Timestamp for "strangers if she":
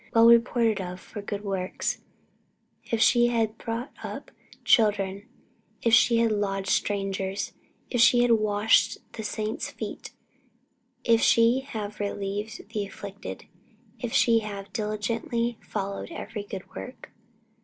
6.71-8.23